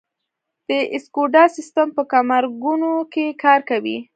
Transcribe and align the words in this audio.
د 0.67 0.71
اسیکوډا 0.95 1.43
سیستم 1.55 1.87
په 1.95 2.01
ګمرکونو 2.11 2.91
کې 3.13 3.25
کار 3.43 3.59
کوي؟ 3.69 3.97